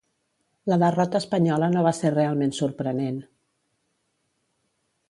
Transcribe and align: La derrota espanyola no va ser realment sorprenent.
La 0.71 0.77
derrota 0.83 1.19
espanyola 1.23 1.69
no 1.75 1.83
va 1.89 1.93
ser 1.99 2.13
realment 2.15 2.57
sorprenent. 2.61 3.21